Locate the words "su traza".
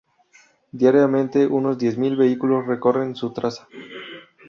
3.15-3.67